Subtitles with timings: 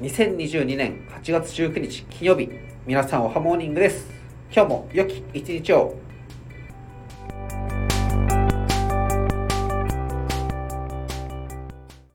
[0.00, 2.48] 2022年8月19日金曜日
[2.86, 4.06] 皆さんおはモーニングです。
[4.48, 5.96] 今日も良き一日を